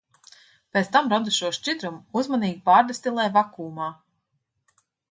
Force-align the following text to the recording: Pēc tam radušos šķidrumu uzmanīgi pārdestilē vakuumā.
Pēc 0.77 0.89
tam 0.95 1.11
radušos 1.13 1.59
šķidrumu 1.59 2.23
uzmanīgi 2.23 2.61
pārdestilē 2.71 3.31
vakuumā. 3.39 3.93